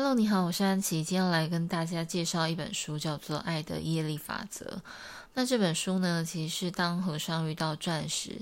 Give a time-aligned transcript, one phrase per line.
[0.00, 4.64] Hello，你好，我是安琪，今天来跟大家介绍一本书，叫做《爱的业力法则》。
[5.34, 8.40] 那这本书呢，其实是当和尚遇到钻石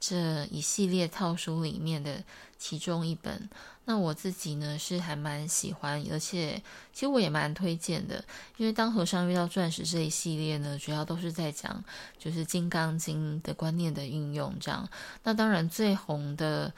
[0.00, 2.24] 这一系列套书里面的
[2.58, 3.48] 其中一本。
[3.84, 6.60] 那我自己呢是还蛮喜欢，而且
[6.92, 8.24] 其实我也蛮推荐的，
[8.56, 11.84] 因为当和尚遇到钻石这一系列呢，主要都是在讲
[12.18, 14.88] 就是《金刚经》的观念的运用这样。
[15.22, 16.74] 那当然最红的。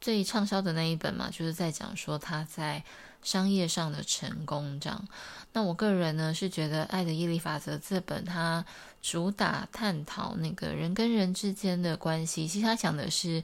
[0.00, 2.82] 最畅销的那一本嘛，就是在讲说他在
[3.22, 5.08] 商业上的成功这样。
[5.52, 8.64] 那我个人呢是觉得《爱的毅力法则》这本它
[9.02, 13.42] 主打探讨那个人跟人之间的关系，其实他讲的是。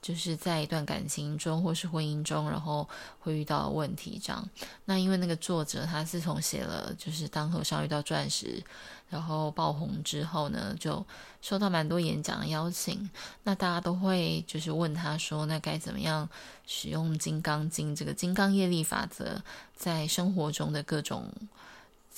[0.00, 2.88] 就是在一段感情中或是婚姻中，然后
[3.18, 4.48] 会遇到问题这样。
[4.84, 8.62] 那因为那个作者他自从写了就是当和尚遇到钻石，
[9.08, 11.04] 然后爆红之后呢，就
[11.42, 13.10] 收到蛮多演讲的邀请。
[13.42, 16.28] 那大家都会就是问他说，那该怎么样
[16.66, 19.42] 使用《金刚经》这个金刚业力法则
[19.74, 21.32] 在生活中的各种。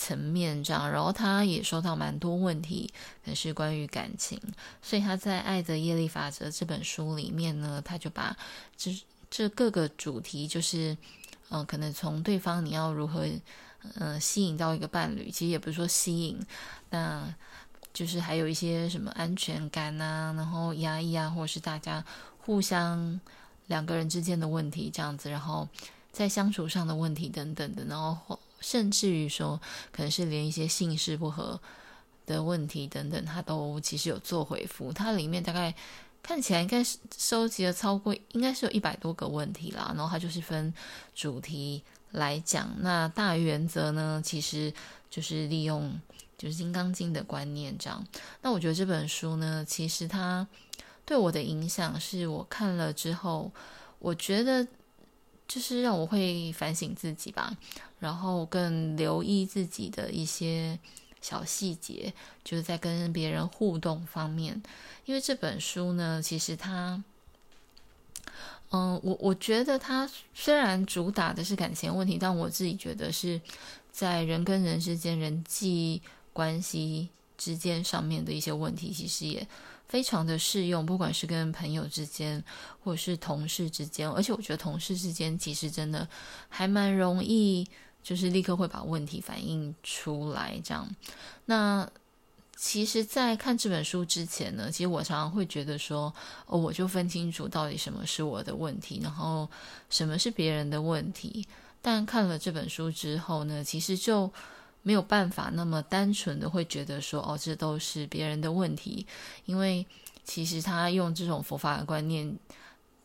[0.01, 2.91] 层面这样，然后他也收到蛮多问题，
[3.23, 4.41] 可是关于感情，
[4.81, 8.35] 所以他在《爱的业力法则》这本书里面呢，他就把
[8.79, 10.93] 这这各个主题，就是
[11.51, 13.43] 嗯、呃，可能从对方你要如何嗯、
[13.97, 16.41] 呃、吸引到一个伴侣，其实也不是说吸引，
[16.89, 17.35] 那
[17.93, 22.03] 就是还有一些什么安全感啊，然后压抑啊，或者是大家
[22.39, 23.21] 互相
[23.67, 25.69] 两个人之间的问题这样子，然后
[26.11, 28.41] 在相处上的问题等等的，然后。
[28.61, 31.61] 甚至于说，可能是连一些姓氏不合
[32.27, 34.93] 的问题等等，他都其实有做回复。
[34.93, 35.75] 它里面大概
[36.23, 39.93] 看起来应该是收集了超过，应该是有一百多个问题啦。
[39.97, 40.73] 然后它就是分
[41.15, 42.71] 主题来讲。
[42.81, 44.73] 那大原则呢，其实
[45.09, 45.99] 就是利用
[46.37, 48.07] 就是《金刚经》的观念这样。
[48.43, 50.47] 那我觉得这本书呢，其实它
[51.05, 53.51] 对我的影响是我看了之后，
[53.99, 54.67] 我觉得。
[55.49, 57.53] 就是让我会反省自己吧，
[58.01, 60.77] 然后更留意自己的一些
[61.21, 62.13] 小细节，
[62.43, 64.61] 就是在跟别人互动方面。
[65.05, 67.01] 因为这本书呢，其实它，
[68.71, 73.41] 嗯，我我觉得它虽然主打的是感情问题，但我自己觉得是
[73.93, 79.47] 在人跟人之间人际关系之间上面的一些问题，其实也。
[79.91, 82.41] 非常的适用，不管是跟朋友之间，
[82.85, 86.09] 或者是同事之间，而且我觉得同事之间其实真的
[86.49, 87.67] 还蛮容易，
[88.03, 90.61] 就是立刻会把问题反映出来。
[90.65, 90.89] 这样，
[91.47, 91.89] 那
[92.57, 96.13] 其实，在看这本书之前呢，其实我常常会觉得说，
[96.47, 99.49] 哦，我就分清楚到底什么是我的问题，然后
[99.89, 101.47] 什么是别人的问题。
[101.83, 104.33] 但看了这本书之后呢，其实就。
[104.83, 109.07] 没有办法那么单纯的会觉得说，哦，这都是别人的问题，
[109.45, 109.87] 因为
[110.25, 112.35] 其实他用这种佛法的观念，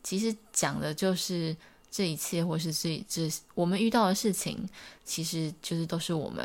[0.02, 1.54] 其实讲的就是
[1.96, 4.68] 这一切，或是这这我们遇到的事情，
[5.02, 6.44] 其实就是都是我们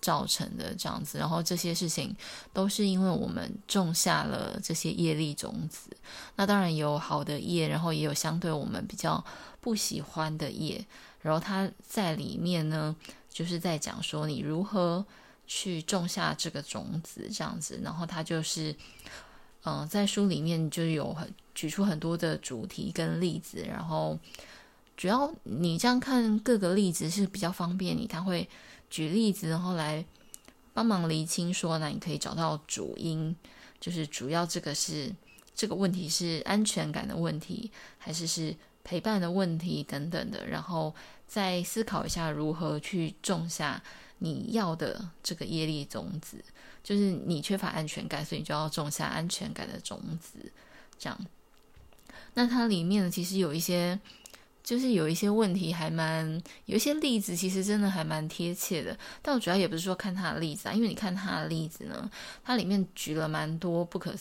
[0.00, 1.18] 造成的这样子。
[1.18, 2.16] 然后这些事情
[2.54, 5.90] 都是因为我们种下了这些业力种子。
[6.36, 9.22] 那当然有好的业，然后也有相对我们比较
[9.60, 10.82] 不喜欢的业。
[11.20, 12.96] 然后它在里面呢。
[13.36, 15.04] 就是在讲说你如何
[15.46, 17.78] 去种下这个种子，这样子。
[17.84, 18.74] 然后它就是，
[19.64, 23.62] 嗯、在书里面就有很举出很多的主题跟例子。
[23.68, 24.18] 然后
[24.96, 28.48] 主要你这样看各个例子是比较方便你，他会
[28.88, 30.04] 举例子，然后来
[30.72, 33.34] 帮忙厘清说，那你可以找到主因，
[33.80, 35.12] 就是主要这个是
[35.54, 40.94] 这个问题是安全感的问题，还是是陪伴的问题等等的，然后。
[41.28, 43.82] 再思考一下如何去种下
[44.18, 46.36] 你要的这个业力种子，
[46.84, 50.38] 就是你缺乏安全感，所以你就要种下安全感的种子。
[50.96, 51.26] 这样，
[52.34, 53.98] 那它里面其实有一些，
[54.66, 56.26] 就是有一些问题还蛮，
[56.64, 58.98] 有一些例子其实真的还蛮贴切的。
[59.22, 62.10] 但我主要也不是说看他的例子啊，因为你看他的例子呢，
[62.44, 64.12] 他里面举了蛮多不可，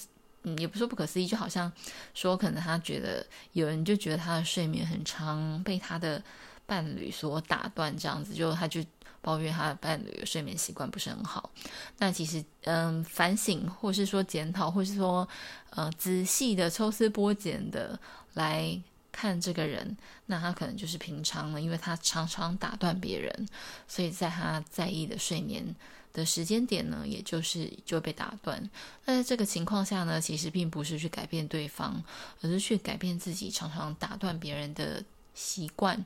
[0.44, 1.70] 嗯，也不是说不可思议，就好像
[2.14, 6.24] 说可能他觉得有人就觉得他的睡眠很长，被他的。
[6.68, 8.84] 伴侣所打断，这样子就他就
[9.22, 11.52] 抱怨他的伴侣睡眠习惯不是很好。
[12.00, 15.30] 那其实，嗯，反省或是说检讨，或是说，
[15.70, 18.00] 呃，仔细的抽丝剥茧的
[18.34, 18.82] 来
[19.16, 19.96] 看这个人，
[20.26, 23.48] 那他可能就是平常了，因为他常常打断别人，
[23.88, 25.64] 所以在他在意的睡眠
[26.12, 28.70] 的时间点呢，也就是就被打断。
[29.06, 32.04] 那在这个情况下呢，其实并不是去改变对方，
[32.42, 35.02] 而是去改变自己常常打断别人的。
[35.38, 36.02] 习惯，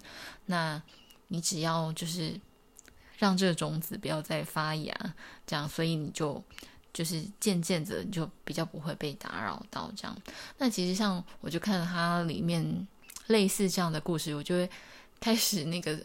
[0.48, 0.82] 那
[1.28, 2.34] 你只要就是
[3.16, 5.14] 让这个种子不要再发芽，
[5.46, 6.44] 这样，所以你就
[6.92, 10.18] 就是渐渐的就比较不会被打扰到这样。
[10.58, 12.88] 那其实像我就看了它里面
[13.30, 14.70] 类似这样的故事，我就会
[15.20, 16.00] 开始那个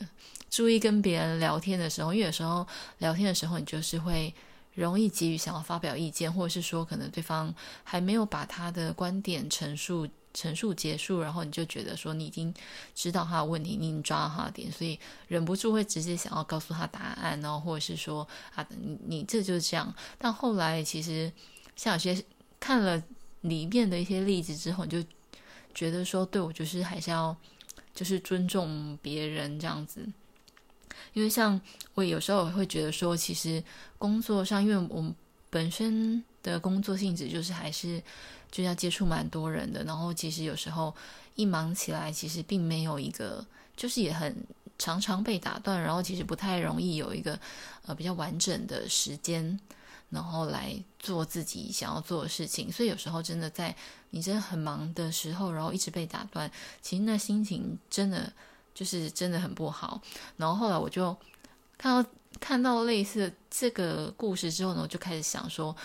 [0.48, 2.66] 注意跟别人聊天的时候，因为有时候
[2.98, 4.32] 聊天的时候，你就是会
[4.74, 12.52] 容易急于想要发表意见，或者是说可能对方还没有把他的观点陈述陈述结束，然后你就觉得说你已经
[12.94, 14.98] 知道他的问题，你已经抓到他的点，所以
[15.28, 19.94] 忍不住会直接想要告诉他答案，然后或者是说啊，你你这就是这样。
[20.18, 21.32] 但后来其实
[21.76, 22.22] 像有些
[22.58, 23.02] 看了
[23.42, 25.08] 里面的一些例子之后，你就
[25.74, 27.36] 觉得说，对，我就是还是要。
[27.94, 30.04] 就是尊重别人这样子，
[31.12, 31.60] 因为像
[31.94, 33.62] 我有时候会觉得说，其实
[33.98, 35.14] 工作上，因为我们
[35.48, 38.02] 本身的工作性质就是还是
[38.50, 40.92] 就要接触蛮多人的，然后其实有时候
[41.36, 44.44] 一忙起来，其实并没有一个，就是也很
[44.76, 47.38] 常常被打断，然后其实不太容易有一个
[47.86, 49.60] 呃比较完整的时间。
[50.14, 53.74] 然后来做自己想要做的事情，所以有时候真的在
[54.10, 56.50] 你真的很忙的时候，然后一直被打断，
[56.80, 58.32] 其实那心情真的
[58.72, 60.00] 就是真的很不好。
[60.36, 61.14] 然后后来我就
[61.76, 65.76] 看到看到类似这个故事之后呢，我就开始想说，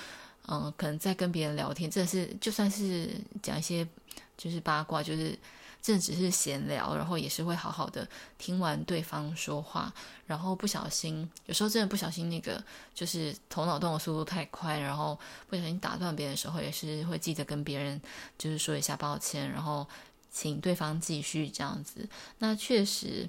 [0.48, 3.10] 嗯，可能在跟别人聊天，真的是就算是
[3.42, 3.86] 讲一些
[4.38, 5.38] 就是八卦，就是。
[5.90, 8.08] 这只是闲聊，然后也是会好好的
[8.38, 9.92] 听完对方说话，
[10.28, 12.64] 然后不小心，有时候真的不小心，那个
[12.94, 18.00] 就是头脑动的速度太快，然后不小心打断别人的时候，也是会记得跟别人
[18.38, 19.88] 就是说一下抱歉，然后
[20.32, 22.08] 请对方继续这样子。
[22.38, 23.28] 那确实，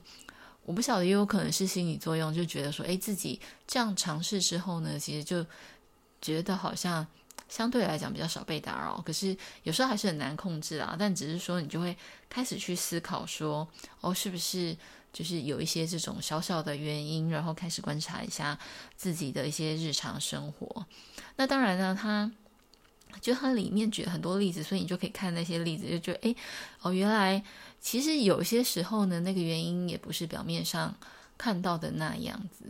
[0.66, 5.46] 我不晓得，也有可能是心理作用，就觉得说，哎，自己这样尝试之后呢，其实就
[6.20, 7.06] 觉得好像。
[7.50, 10.94] 相对来讲比较少被打扰，可是有时候还是很难控制啊。
[10.96, 11.94] 但只是说你就会
[12.28, 13.66] 开始去思考说，
[14.00, 14.74] 哦，是不是
[15.12, 18.56] 就是有一些这种小小的原因，然后开始观察一下
[18.96, 20.86] 自己的一些日常生活。
[21.34, 22.30] 那当然呢，他
[23.20, 26.36] 就他里面举了很多例子，所以你就可以看那些例子，就觉得，诶，
[26.82, 27.42] 哦，原来
[27.80, 30.94] 其实有些时候呢，那个原因也不是表面上
[31.36, 32.64] 看到的那样子。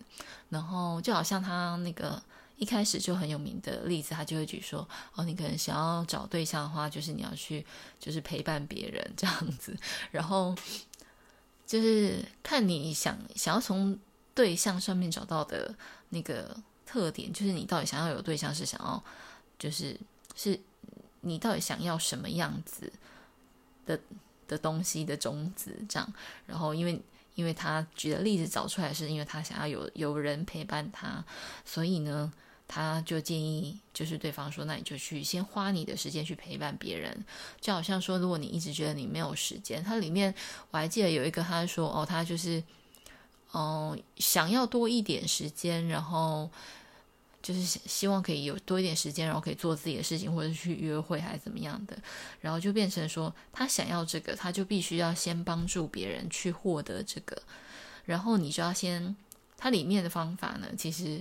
[0.49, 2.21] 然后就好像他那个。
[2.61, 4.87] 一开始就很有名的例子，他就会举说
[5.17, 7.65] ：“哦，你可能想要找对象的话，就是你要去，
[7.99, 9.75] 就是陪伴别人这样子。
[10.11, 10.55] 然后
[11.67, 13.99] 就是看你想想要从
[14.35, 15.75] 对象上面找到的
[16.11, 16.55] 那个
[16.85, 19.03] 特点，就是你到底想要有对象是想要，
[19.59, 19.99] 就是
[20.37, 20.61] 是
[21.23, 22.93] 你到底想要什么样子
[23.87, 23.99] 的
[24.47, 26.13] 的东西的种子这样。
[26.47, 27.01] 然后因为
[27.37, 31.25] 因为他举的例子找出来，是因为他想要有有人陪伴他，
[31.65, 32.31] 所以呢。”
[32.73, 37.25] 他就建议，就是对方说，那你就去先花你的时间去陪伴别人，
[37.61, 40.33] 就好像说，如果你一直觉得你没有时间，他里面
[40.71, 42.63] 我还记得有一个，他说，哦，他就是，
[43.51, 46.49] 哦，想要多一点时间，然后
[47.43, 51.99] 就是希望可以有多一点时间，然后可以做自己的事情，或者去约会还是怎么样的，
[52.41, 57.43] 然后就变成说，他想要这个，他就必须要先帮助别人去获得这个，
[58.05, 59.17] 然后你就要先，
[59.57, 61.21] 它里面的方法呢，其实。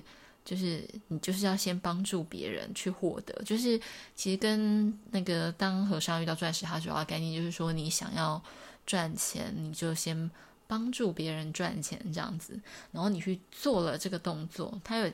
[0.50, 3.80] 就是你就是要先帮助别人去获得，就是
[4.16, 8.44] 其实跟那个当和尚遇到钻石，他主要概念就是说，你想要
[8.84, 10.32] 赚钱，你就先
[10.66, 12.60] 帮助别人赚钱这样子，
[12.92, 15.12] 然后你去做了这个动作，他有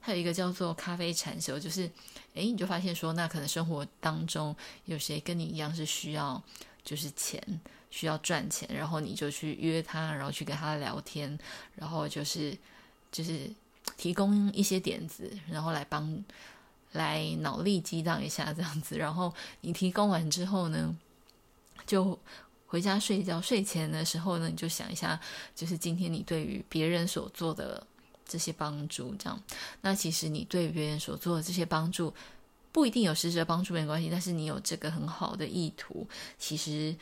[0.00, 1.82] 他有一个叫做咖啡禅修，就是
[2.32, 4.56] 诶，你就发现说，那可能生活当中
[4.86, 6.42] 有谁跟你一样是需要
[6.82, 11.38] 就是钱，需要赚钱，然后你就去约他，然后去跟他聊天，
[11.74, 12.56] 然后就是
[13.12, 13.50] 就是。
[13.96, 16.24] 提供一些点子，然后来帮，
[16.92, 18.96] 来脑力激荡一下这样子。
[18.96, 20.96] 然后你提供完之后呢，
[21.86, 22.18] 就
[22.66, 23.40] 回家睡觉。
[23.40, 25.18] 睡前的时候呢，你就想一下，
[25.54, 27.84] 就是今天你对于别人所做的
[28.26, 29.42] 这些帮助，这样。
[29.80, 32.14] 那其实你对别人所做的这些帮助，
[32.70, 36.06] 不一定有实质的帮助没关系，但是你有这个很好的意图，
[36.38, 36.94] 其实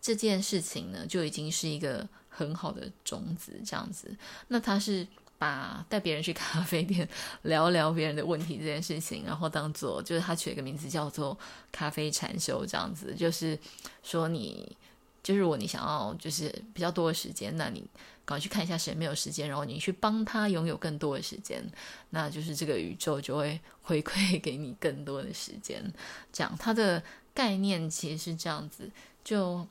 [0.00, 4.16] 这件事情呢，就已经是一个很好的种子，这样子。
[4.48, 5.06] 那它是。
[5.40, 7.08] 把带别人去咖啡店
[7.44, 11.36] 聊聊别人的问题这件事情，然后当做就是他取了个名字叫做
[11.72, 13.58] 咖啡禅修这样子，就是
[14.02, 14.76] 说你
[15.22, 17.80] 就是如果你想要就是比较多的时间，那你
[18.26, 21.64] 赶快去看一下谁没有时间，然后你去帮他拥有更多的时间，
[22.10, 25.82] 那就是这个宇宙就会 回馈给你更多的时间。
[26.30, 28.90] 这样它的概念其实是这样子，
[29.24, 29.66] 就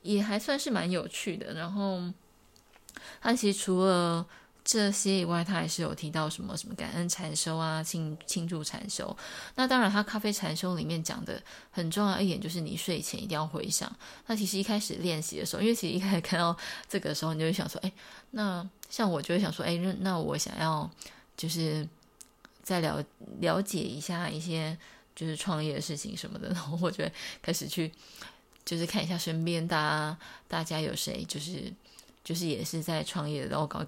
[0.00, 1.52] 也还算是蛮有趣的。
[1.52, 2.00] 然后
[3.20, 4.26] 它其实除了
[4.68, 9.16] 这些以外，他还是有提到什么什么感恩禅修啊，庆庆祝禅修。
[9.54, 13.90] 那当然，他咖啡禅修里面讲的很重要一点就是你睡前一定要回想。
[14.26, 16.54] 那其实一开始练习的时候，因为其实一开始看到
[16.88, 17.92] 这个时候，你就会想说，哎，
[18.32, 20.90] 那像我就会想说，哎，那我想要
[21.36, 21.88] 就是
[22.64, 23.00] 再了
[23.38, 24.76] 了解一下一些
[25.14, 27.92] 就是创业的事情什么的，然后我就会开始去
[28.64, 30.18] 就是看一下身边大家
[30.48, 31.72] 大家有谁就是。
[32.26, 33.86] 就是也是在创业，然后搞，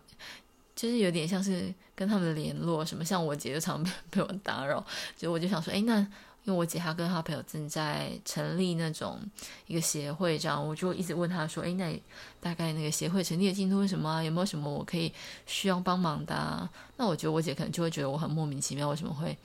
[0.79, 4.85] 就是有点像是跟他们联络什么，像我姐就常被 被我打扰，
[5.17, 5.99] 就我就想说，哎，那
[6.45, 9.19] 因为我姐她跟她朋友正在成立那种
[9.67, 12.01] 一个协会，这样我就一直问她说，哎，那
[12.41, 14.23] 大概那个协会成立的进度是什么啊？
[14.23, 15.13] 有没有什么我可以
[15.47, 16.71] 需要帮忙的？
[16.97, 19.37] 那我觉得我姐可能就会觉得我很莫名其妙，为什么会？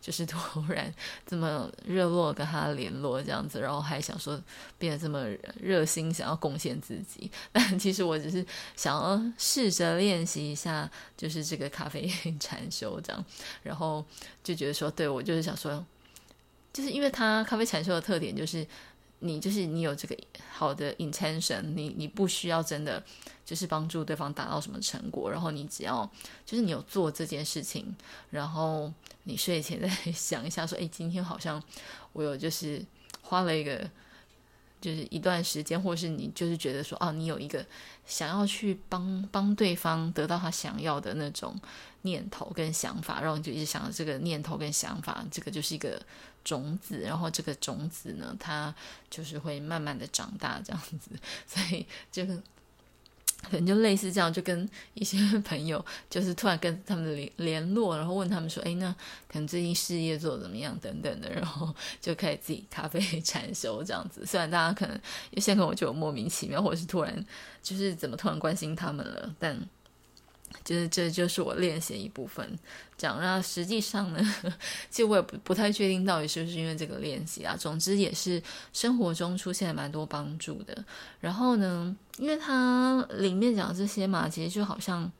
[0.00, 0.38] 就是突
[0.68, 0.92] 然
[1.26, 4.40] 这么热络跟他联络这样子，然后还想说
[4.78, 5.26] 变得这么
[5.60, 7.30] 热心，想要贡献自己。
[7.52, 8.44] 但其实我只是
[8.76, 13.24] 想要试着练习一下，就是这个咖啡因禅修这样。
[13.62, 14.04] 然后
[14.42, 15.84] 就觉得说，对，我就是想说，
[16.72, 18.66] 就是因为他咖啡禅修的特点就是。
[19.20, 20.16] 你就是你有这个
[20.52, 23.02] 好的 intention，你你不需要真的
[23.44, 26.08] 就是帮助对方达到什么成果，然后你只要
[26.46, 27.94] 就是你有做这件事情，
[28.30, 28.92] 然后
[29.24, 31.62] 你睡前再想一下说，诶，今天好像
[32.12, 32.84] 我有就是
[33.22, 33.90] 花了一个
[34.80, 37.64] 就是一段时间，或是你就是觉得说，哦，你有一个
[38.06, 41.54] 想要去帮帮对方得到他想要的那种
[42.02, 46.00] 念头跟想法，然后你就一直想着这个念头跟想法，这个就是一个。
[46.44, 48.74] 种子，然后这个种子呢，它
[49.10, 51.10] 就是会慢慢的长大，这样子，
[51.46, 58.90] 所以就可能就类似这样，就跟一些朋友，就是突然跟他们联联络，然后问他们说，哎，那
[59.26, 64.24] 可能最近事业做怎么样，等等的，然后就开始自己咖啡禅修这样子。
[64.24, 64.98] 虽然大家可能
[65.32, 67.26] 有些可能我就莫名其妙，或者是突然
[67.62, 69.68] 就是怎么突然关心他们了，但。
[70.64, 72.58] 就是这就是我练习一部分，
[72.96, 74.34] 讲那实际上呢，
[74.90, 77.56] 其实我也不不太确定到底是不是因为这个练习啊。
[77.56, 80.84] 总之也是生活中出现蛮多帮助的。
[81.20, 85.10] 然后呢，因为它里面讲这些嘛，其实就好像。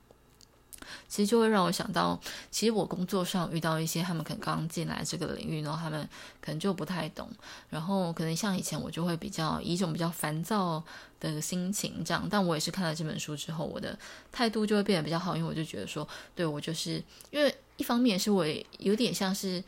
[1.09, 6.09] 其实就会让我想到，其实我工作上遇到一些他们可能刚进来这个领域，然后他们
[6.40, 7.28] 可能就不太懂，
[7.68, 10.83] 然后可能像以前我就会比较以一种比较烦躁
[11.21, 13.99] 的心情这样，但我也是看了这本书之后，我的
[14.33, 18.45] 态度就会变得比较好，因为我就觉得说，对，我就是因为一方面是我
[18.78, 19.62] 有点像是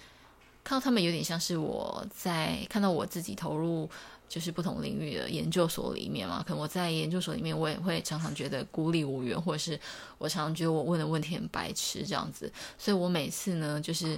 [0.64, 3.88] 看到他们有点像是我在看到我自己投入。
[4.30, 9.78] 就是不同领域的研究所里面嘛，可能我在研究所里面，我也会常常觉得孤立无援，或者是
[10.18, 14.16] 我常常觉得我问的问题很白痴这样子，所以我每次呢，就是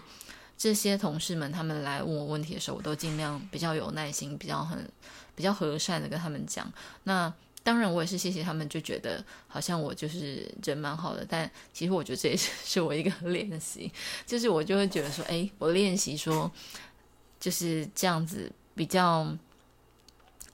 [0.59, 4.87] 这些同事们他们来问我问题的时候，我都尽量比较有耐心，比较很
[5.35, 6.71] 比较和善的跟他们讲。
[7.05, 13.91] 那当然，我也是谢谢他们，就觉得好像我就是人蛮好的，但其实我觉得这也是 我一个 练习，
[14.27, 16.53] 就是我就会觉得说，哎，我练习说
[17.41, 19.35] 就是这样子比较。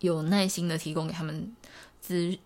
[0.00, 1.54] 有耐心的提供给他们
[2.00, 2.36] 资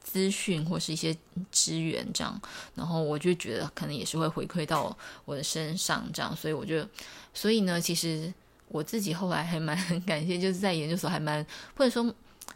[0.00, 1.16] 资讯或是一些
[1.50, 2.40] 资源，这样，
[2.74, 6.86] 然后我就觉得可能也是会回馈到我的身上，这样，所以我就，
[7.32, 8.32] 所以呢，其实
[8.68, 11.46] 我自己后来还蛮 感谢，就是在研究所还蛮
[11.76, 12.14] 或者说。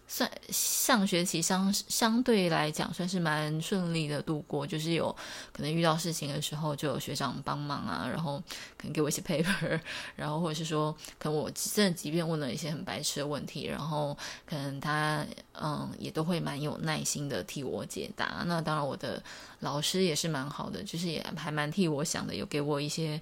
[0.09, 5.15] 算上学期相相对来讲算是蛮顺利的度过，就是有
[5.53, 8.43] 可能遇到事情的时候就有学长帮忙啊，然后
[8.77, 9.81] 可能给我一些 paper，
[10.15, 15.27] 然后或者是说可能我真的即便问了一些很白痴的问题，然后可能他
[15.61, 18.43] 嗯也都会蛮有耐心的替我解答。
[18.47, 19.23] 那当然我的
[19.61, 23.21] 老师也是蛮好的，就是也还蛮替我想的，有给我一些。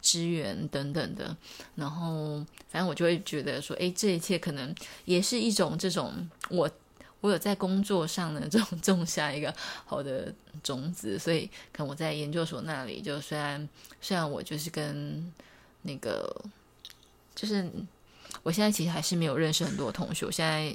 [0.00, 1.36] 支援等等的，
[1.74, 2.38] 然后
[2.68, 6.70] 反正我就会觉得说，哎，这一切可能也是一种这种我
[7.20, 9.54] 我有在工作上呢，这种种下一个
[9.84, 13.68] 好的种子，所以可能我在研究所那里，就虽然
[14.00, 15.32] 虽然我就是跟
[15.82, 16.44] 那个
[17.34, 17.70] 就是
[18.42, 20.74] 我现在其实还是没有认识很多同学，我现在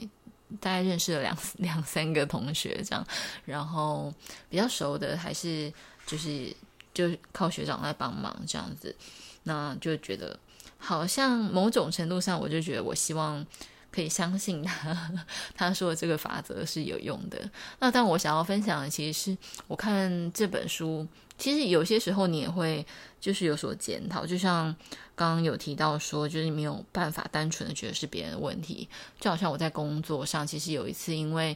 [0.60, 3.06] 大概认识了两两三个同学这样，
[3.46, 4.14] 然后
[4.50, 5.74] 比较熟的还是
[6.06, 6.56] 就是。
[6.96, 8.96] 就靠学长来帮忙这样子，
[9.44, 10.40] 那就觉得
[10.80, 13.46] 好像某种程度上，我就觉得我希望
[13.92, 15.12] 可以相信他，
[15.54, 17.50] 他说的这个法则是有用的。
[17.80, 19.38] 那但我想要分享的，其实是
[19.68, 21.06] 我看这本书，
[21.38, 22.86] 其实有些时候你也会
[23.20, 24.76] 就是有所检讨，就像
[25.16, 28.88] 刚刚有提到说，就是没有办法单纯的觉得是别人的问题，
[29.20, 31.56] 就好像我在工作上，其实有一次因为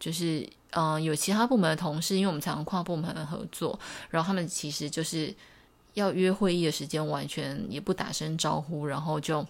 [0.00, 0.48] 就是。
[0.72, 3.76] 嗯、呃，有其他部门的同事，因为我们常跨部门合作，
[4.08, 5.34] 然后他们其实就是
[5.94, 9.44] 要约会议的时间，完全也不打声招呼，然后就，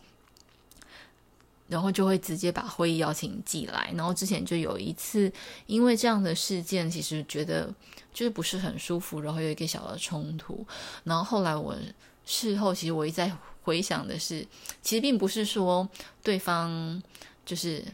[1.69, 3.93] 然后就会直接把会议邀请寄来。
[3.95, 5.31] 然后之前就有一次，
[5.67, 7.71] 因为这样的事件，其实觉得
[8.15, 10.67] 就是不是很舒服，然后有一个小的冲突。
[11.05, 11.77] 然后后来我
[12.25, 13.31] 事后，其实我一再
[13.65, 14.49] 回想的是，
[14.81, 15.87] 其实并不是说
[16.23, 17.03] 对方
[17.45, 17.85] 就是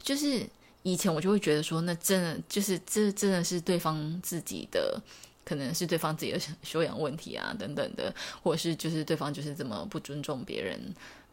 [0.00, 0.48] 就是。
[0.82, 5.00] 以前我就会觉得说，那真的就是这真的是对方自己的，
[5.44, 10.80] 可能是对方自己的修养问题啊，等等的，或者是就是对方就是这么不尊重别人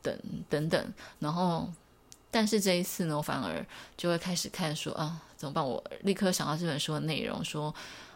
[0.01, 0.17] 等
[0.49, 0.93] 等等。
[1.19, 1.71] 然后
[2.29, 5.65] 但是这一次呢，我反而就会开始看说啊，怎么办？
[5.65, 7.73] 我立刻想到这本书的内容，说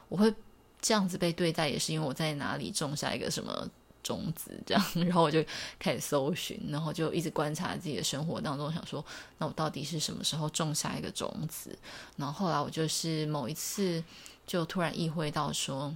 [0.09, 0.33] 我会
[0.81, 3.69] 这样子被对待，也是因为我在哪里种下一个什么
[4.03, 4.83] 种子，这样。
[4.95, 5.43] 然后我就
[5.79, 9.03] 开始搜寻，然后就一直观察自己的生活当中，想说，
[9.37, 11.77] 那我到底是什么时候种下一个种子？
[12.17, 14.03] 然后后来我就是某一次
[14.45, 15.95] 就突然意会到说，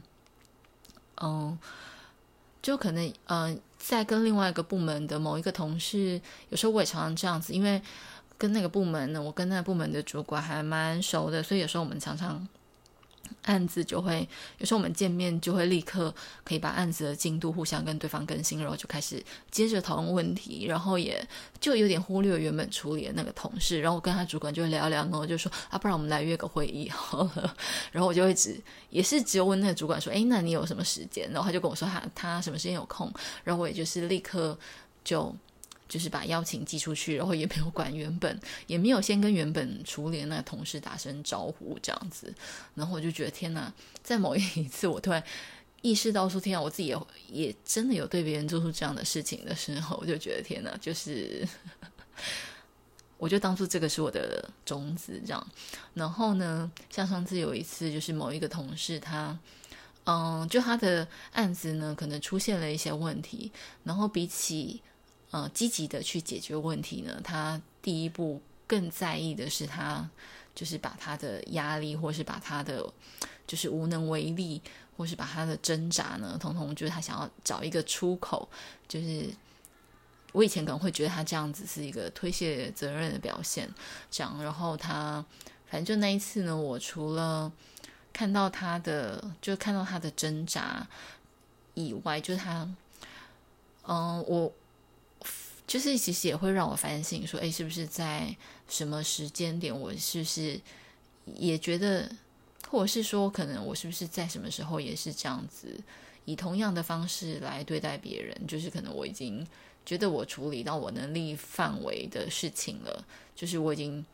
[1.22, 1.58] 嗯，
[2.62, 7.82] 就可能嗯，在跟另外一个部门的某一个同事，有时候我也常常这样子，因为。
[8.38, 12.46] 跟那个部门呢，我跟那个部门的主管还蛮熟的，所以有时候我们常常
[13.44, 14.28] 案子就会，
[14.58, 16.14] 有时候我们见面就会立刻
[16.44, 21.26] 可以把案子的进度互相跟对方更新，然后就开始接着讨论问题，然后也
[21.60, 27.56] 就有点忽略原本处理的那个同事，然后我跟他主管就聊聊，然后就说啊，不然我们来约个会议好了，
[27.92, 31.30] 然后我就会只也是只有问那个主管说，诶，那你有什么时间？
[31.32, 33.12] 然后他就跟我说他他什么时间有空，
[33.44, 34.58] 然后我也就是立刻
[35.04, 35.36] 就。
[35.88, 42.34] 就是把邀请寄出去，然后也没有管原本，也没有先跟原本处理那个同事打声招呼，这样子。
[42.74, 45.24] 然后我就觉得天哪，在某 一次我突然
[45.84, 47.00] 意识到说天啊，我自己也
[47.30, 51.48] 也真的有对别人做出这样的事情的时候，我就觉得天哪，就是
[53.18, 55.48] 我就当做这个是我的种子这样。
[55.94, 59.38] 然后呢，像上次有一次，就是某一个同事他，
[60.06, 63.52] 嗯，就他的案子呢，可能出现了一些问题，
[63.84, 64.82] 然后比起。
[65.32, 70.08] 呃，积极的去解决问题呢，他第一步更在意的是他，
[70.54, 72.86] 就是把他的压力，或是把他的
[73.46, 74.62] 就是无能为力，
[74.96, 78.48] 或是把他的挣扎呢，统统就是他想要找一个出口。
[78.88, 79.28] 就是
[80.32, 83.70] 我以前可能会觉得他这样子是一个推卸责任的表现，
[84.10, 84.42] 这样。
[84.42, 85.26] 然后他
[85.66, 87.52] 反正就那一次呢，我除了
[88.14, 90.88] 看到他的，就看到他的挣扎
[91.74, 92.70] 以外，就是他，
[93.88, 94.54] 嗯、我。
[95.68, 98.36] 就是其实也会让我反省，说，哎，是不是在
[98.70, 100.62] 什么时间点，我是不是
[101.36, 102.08] 也觉得，
[102.70, 105.76] 或者是说，可能我是不是在什么时候也是这样子，
[106.26, 108.48] 以同样的方式来对待别人？
[108.48, 109.46] 就是可能我已经
[109.88, 113.04] 觉得我处理到我能力范围的事情了，
[113.36, 114.06] 就是我已经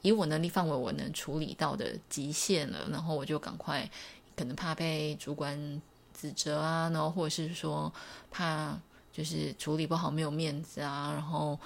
[0.00, 3.86] 以我能力范围我能处理到的极限了，然后我就赶快，
[4.34, 5.82] 可能怕被主管
[6.18, 7.92] 指责啊，然后或者是说
[8.30, 8.80] 怕。
[9.16, 11.58] 就是处理不好没有面子啊，然后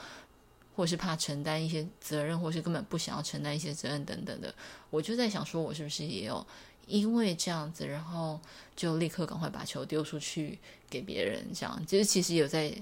[0.76, 4.54] 或是怕承担一些责任，或是根本不想要承担一些责任等等的，
[4.88, 6.46] 我就在想说，我是不是也有
[6.86, 8.40] 因为这样子，然后
[8.76, 12.72] 就立刻赶快把球丢出去给别人，这样其实其实有在，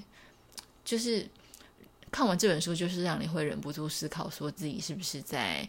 [0.85, 1.27] 就是
[2.11, 5.67] 看完这本书，就是让你会忍不住思考，说自己是不是在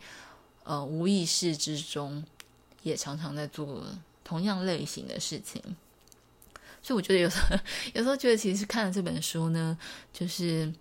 [0.66, 2.22] 呃无意识之中
[2.84, 3.86] 也常常在做
[4.26, 5.64] 同样类型的事情。
[6.90, 7.56] 所以我觉得有时候，
[7.94, 9.78] 有时候觉得其实看了这本书呢，
[10.12, 10.74] 就是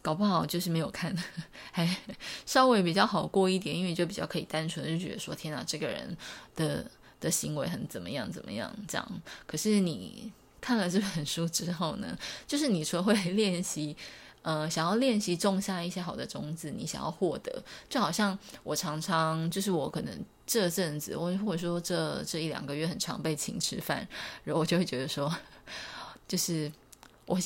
[0.00, 1.12] 搞不好就是没有看，
[1.72, 1.96] 还
[2.46, 6.16] 稍微比较好过一点，因为就比较可以单纯就觉得说，天哪，这个人
[6.54, 9.22] 的的行为很怎么样怎么样这样。
[9.48, 12.16] 可是你看了这本书之后呢，
[12.46, 13.96] 就是你说会 练习。
[14.48, 24.08] 呃，想要练习种下一些好的种子，你想要获得，就好像我常常就是我可能这阵子，我或者说这这一两个月很常被请吃饭，
[24.44, 25.30] 然后我就会觉得说，
[26.26, 26.72] 就是
[27.26, 27.38] 我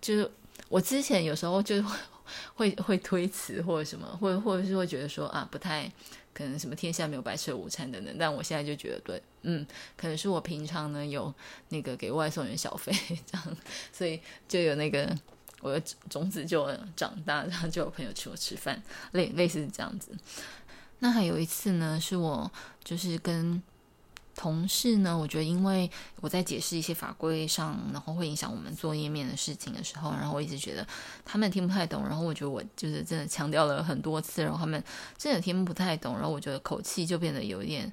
[0.00, 0.28] 就是
[0.68, 1.80] 我之前有时候就
[2.56, 5.88] 会会推辞或者什么，或或者是会觉得说啊，不太
[6.32, 9.64] 可能什么天下没有白吃的午餐等等，但我现在就觉得对，嗯，
[9.96, 11.32] 可能是我平常呢有
[11.68, 12.92] 那个给外送员小费
[13.30, 13.56] 这样，
[13.92, 15.16] 所以就有那个。
[15.64, 18.80] 我的种子就长大，然后就有朋友请我吃饭，
[19.12, 20.12] 类类似这样子。
[20.98, 22.50] 那还有一次呢，是我
[22.84, 23.62] 就是跟
[24.36, 30.86] 同事呢，我觉得因为我在解释一些法规上，然后会影响我们做页面的事情的时候，然后我一直觉得
[31.24, 34.82] 他们听不太懂，然后我觉得我就是真的强调了很多次，然后他们
[35.16, 37.90] 真的听不太懂，然后我觉得口气就变得有点，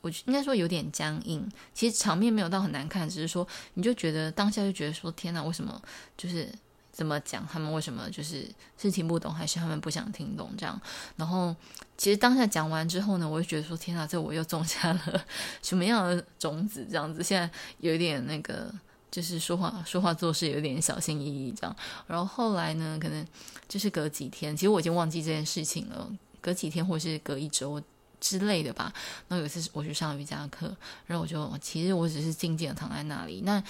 [0.00, 1.46] 我应该说有点僵硬。
[1.74, 5.80] 其实场面没有到很难看，只是说你就觉得当下就觉得说天哪，为什么
[6.16, 6.50] 就是。
[6.98, 7.46] 怎么讲？
[7.46, 8.44] 他们为什么就是
[8.76, 10.80] 是听不懂，还是他们不想听懂这样？
[11.14, 11.54] 然后
[11.96, 15.24] 其实当下讲完之后呢，我就觉得说：天哪，这我又种下了
[15.62, 16.84] 什么样的种子？
[16.90, 18.74] 这样子，现在有点那个，
[19.12, 21.76] 就是说话说话做事有点小心翼翼这样。
[22.08, 23.24] 然后后来呢，可能
[23.68, 26.10] 就是隔几天，其实我已经忘记这件事情了。
[26.40, 27.80] 隔几天，或是隔一周
[28.20, 28.92] 之类的吧。
[29.28, 30.74] 然后有一次我去上瑜伽课，
[31.06, 33.42] 然后我就其实我只是静静的躺在那里。
[33.44, 33.62] 那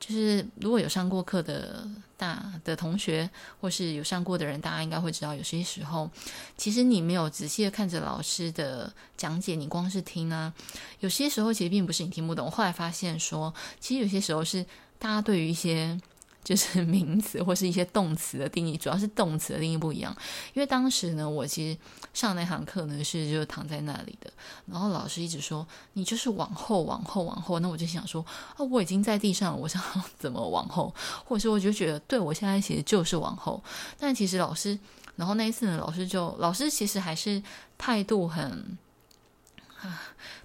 [0.00, 1.86] 就是如果有上过课的
[2.16, 3.28] 大的同学，
[3.60, 6.10] 或是有上过的人，大家应该会知道，有些时候，
[6.56, 10.52] 其实你没有仔细的看着老师的讲解，你光是听啊，
[11.00, 12.50] 有些时候其实并不是你听不懂。
[12.50, 14.64] 后来发现说，其实有些时候是
[14.98, 16.00] 大家对于一些
[16.42, 20.16] 就是 名词或是一些动词的定义，主要是动词的定义不一样。
[20.54, 21.78] 因为当时呢，我其实
[22.14, 24.32] 上那堂课呢是就躺在那里的，
[24.66, 28.24] 然后老师一直说你就是往后往后往后，那我就想说
[28.56, 29.82] 啊，我已经在地上了，我想
[30.18, 30.94] 怎么往后？
[31.24, 33.62] 或者是我就觉得对我现在其实就是往后，
[33.98, 34.78] 但其实老师，
[35.16, 37.42] 然后那一次呢，老师就老师其实还是
[37.76, 38.78] 态度很，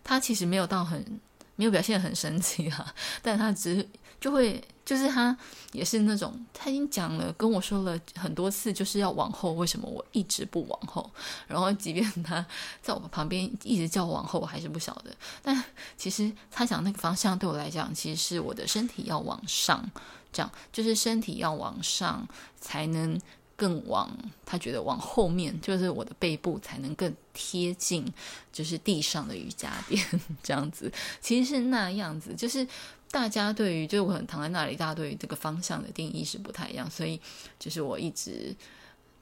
[0.03, 1.19] 他其实没有到很
[1.55, 3.88] 没有表现很生气啊， 但他只
[4.19, 4.62] 就会。
[4.85, 5.35] 就是他
[5.71, 11.09] 也是那种，他已经讲了跟我说了很多次，就是要往后，为什么我一直不往后？
[11.47, 12.45] 然后即便他
[12.83, 15.09] 在我旁边一直叫我往后，我还是不晓得。
[15.41, 15.63] 但
[15.97, 19.89] 其实他讲那个方向对我来讲，其实是我的身体要往上，
[20.31, 22.27] 这样就是身体要往上
[22.61, 23.19] 才能
[23.55, 24.15] 更往。
[24.45, 28.05] 他觉得往后面就是我的背部才能更贴近，
[28.53, 30.05] 就是地上的瑜伽垫
[30.43, 30.93] 这样子。
[31.19, 32.67] 其实是那样子，就是。
[33.15, 37.17] 大家对于就是我很躺在那里，大家对于这个方向的定义是不太一样，所以
[37.58, 38.54] 就是我一直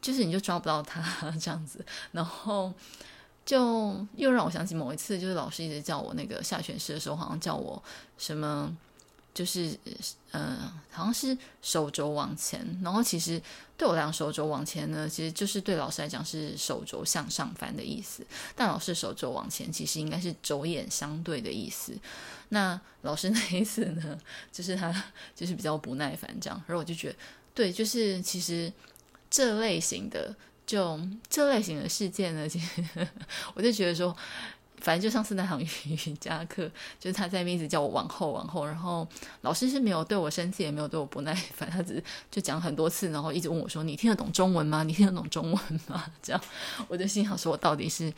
[0.02, 1.00] 就是你就抓不到他
[1.40, 2.74] 这样子，然后
[3.46, 7.82] 就又让我想起某一次，就是老师一直叫我那个下犬式的时候，好像叫我
[8.18, 8.76] 什么。
[9.34, 9.76] 就是，
[10.32, 13.42] 呃，好像是手肘往前，然后其实
[13.76, 18.24] 对我来讲，手肘往前呢，其实就是对老师来讲是手肘向上翻的意思。
[18.56, 21.98] 但老师手肘往前，其实应该是肘眼相对的意思。
[22.50, 24.20] 那老师那一次呢，
[24.52, 24.94] 就是他
[25.36, 27.16] 就是比较不耐烦这样，然后我就觉得，
[27.56, 28.72] 对，就是其实
[29.32, 30.36] 这类型的，
[30.68, 32.84] 就这类型的事件呢，其实
[33.56, 34.16] 我就觉得说。
[34.84, 35.66] 反正就上次那堂瑜
[36.20, 36.70] 伽课，
[37.00, 39.08] 就是他在那边一直叫我往后往后，然后
[39.42, 44.84] 老师是没有对我生气，也没有对我不耐烦，他只是就讲很多次，然后一直问我说：“你听得懂中文吗？
[44.84, 46.42] 你听得懂中文吗？”这样，
[46.90, 48.14] 我就心想说：“我到底是？”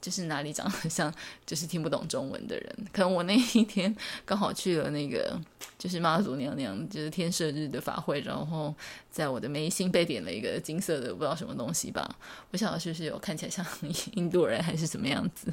[0.00, 1.12] 就是哪里长得像，
[1.44, 2.76] 就是听不懂中文的人。
[2.92, 5.38] 可能我那一天刚好去了那个，
[5.78, 8.74] 就是妈祖娘娘就是天赦日的法会，然后
[9.10, 12.16] 在我的眉心被点了一个金色的不知道什么东西吧。
[12.50, 13.64] 不晓得是不是有看起来像
[14.14, 15.52] 印度人还是什么样子。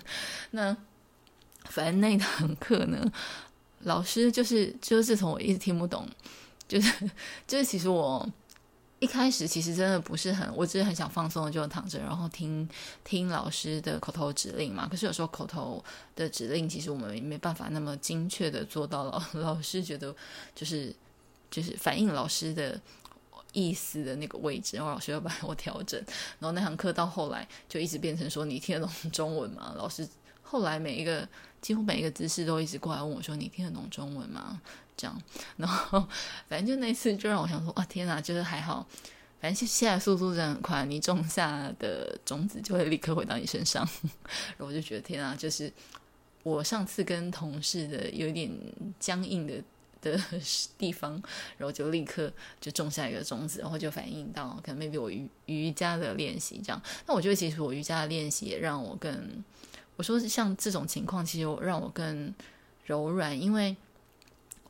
[0.52, 0.76] 那
[1.66, 3.12] 反正那堂课呢，
[3.82, 6.08] 老师就是就是自从我一直听不懂，
[6.68, 7.10] 就是
[7.46, 8.28] 就是其实我。
[9.00, 12.68] 一开始其实真的不是很，我只是很想放松的就躺着，然后听
[13.04, 14.88] 听老师的口头指令嘛。
[14.90, 15.84] 可是有时候口头
[16.16, 20.16] 的指令，其实我们也没办法那么精确的做到老 老师觉得
[20.56, 20.96] 就是
[21.52, 22.80] 就是反映老师的
[23.54, 26.04] 意思的那个位置，然后老师要帮我调整。
[26.40, 29.74] 然后那堂课到后来就一直变成说，你听得懂中文吗？
[29.78, 30.08] 老师
[30.42, 31.28] 后来每一个
[31.62, 34.62] 几乎每一个姿势都一直过来问我说，你听得懂中文吗？
[34.96, 35.22] 这样，
[35.58, 36.08] 然后
[36.50, 38.88] 反正就那次就让我想说，哇，天哪，就是还好，
[39.40, 43.88] 反正现在速度真的很快，你种下的种子就会立刻回到你身上。
[44.02, 45.72] 然 后我就觉得天哪，就是
[46.42, 48.52] 我上次跟同事的有点
[49.00, 49.62] 僵硬的
[50.02, 50.20] 的
[50.80, 51.12] 地方，
[51.58, 56.82] 然后就立刻就种下一个种子，然后就反映到可能 maybe 我瑜瑜伽的练习这样。
[57.06, 59.44] 那我觉得其实我瑜伽的练习也让我更，
[59.98, 62.34] 我说像这种情况，其实让我更
[62.86, 63.76] 柔软，因为。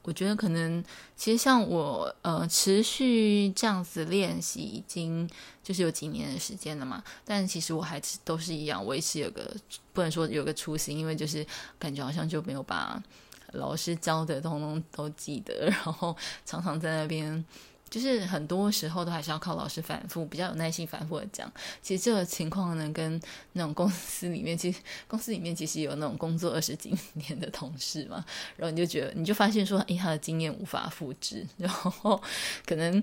[0.03, 0.81] 我觉得可能，
[1.17, 5.29] 其实像我，呃，持续这样子练习已经
[5.61, 7.03] 就是有几年的时间了嘛。
[7.25, 9.53] 但其实我还是都是一样，维持有个
[9.91, 11.45] 不能说有个初心，因为就是
[11.77, 13.03] 感觉好像就没有把
[13.51, 17.43] 老师教的通通都记得，然后常常在那边。
[17.89, 21.49] 就是很多时候都还是要靠老师反复，比较有耐心反复的讲。
[21.81, 23.19] 其实这个情况呢，跟
[23.53, 28.23] 那种公司里面，其实公司里面其实有那种工作二十几年的同事嘛，
[28.57, 31.45] 然后你就觉得，你就发现说，诶，他的经验无法复制。
[31.57, 32.21] 然后
[32.65, 33.01] 可能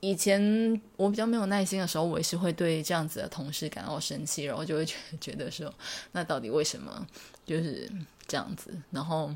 [0.00, 5.72] 以前我比较没有耐心的时候，我也是会对这样子的同事感到生气，然后就会觉觉得说，
[6.12, 7.06] 那到底为什么
[7.44, 7.90] 就是
[8.26, 8.74] 这样子？
[8.90, 9.30] 然后，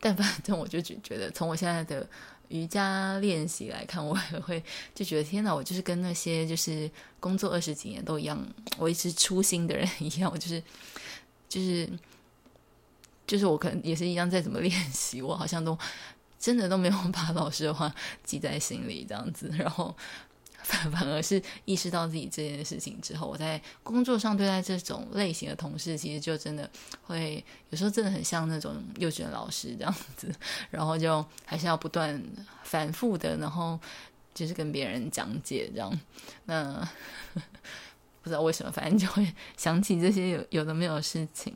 [0.00, 2.04] 但反正我就觉觉得，从我现在的。
[2.48, 4.62] 瑜伽练习来看，我也会
[4.94, 8.38] 就觉得天哪，我就是跟那些就是工作二十几年都一样
[8.78, 10.62] 我一直初心的人一样，我就是
[11.48, 11.88] 就是
[13.26, 15.78] 就是我可能也是一样，再怎么练习，我好像都
[16.38, 19.94] 真的都没有把老师的话记在心里这样子，然后。
[20.66, 26.68] 反而是意识到自己这件事情之后，我在工作上对待这种类型的同事，其实就真的
[27.04, 30.28] 会有时候真的很像那种幼稚园老师这样子，
[30.68, 32.20] 然后就还是要不断
[32.64, 33.78] 反复的，然后
[34.34, 36.00] 就是跟别人讲解这样。
[36.46, 36.88] 那
[38.22, 41.54] 不知道为什么，反正就会想起这些有有的没有的事情。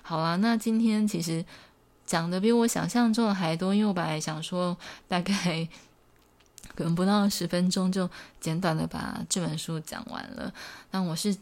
[0.00, 1.44] 好啦，那今天其实
[2.06, 4.74] 讲的比我想象中的还多，因为我本来想说
[5.06, 5.68] 大概。
[6.76, 8.08] 可能不到十分钟就
[8.38, 10.52] 简短的把这本书讲完了。
[10.90, 11.36] 但我是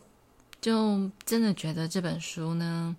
[0.61, 2.97] 就真的觉得这本书呢，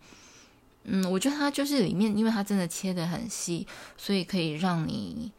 [0.84, 3.66] 嗯，我觉得它就是里面，因为它真的切的很细，
[3.98, 5.32] 所以可以让你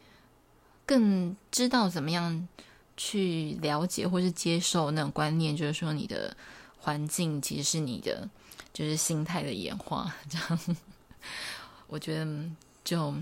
[0.84, 2.48] 更知道怎么样
[2.96, 6.36] 去了解或是接受那种观念，就是说你的
[6.78, 8.28] 环境其实是你的，
[8.72, 10.12] 就是心态的演化。
[10.28, 10.76] 这样，
[11.86, 12.26] 我觉得
[12.82, 13.14] 就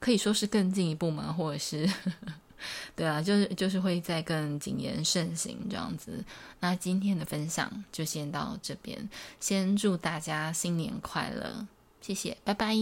[0.00, 1.88] 可以说是更进一步嘛，或者是。
[2.94, 6.24] 对啊，就是就是会再更谨言慎行这样子。
[6.60, 9.08] 那今天的分享就先到这边，
[9.40, 11.66] 先祝大家新年快乐，
[12.00, 12.74] 谢谢，拜拜。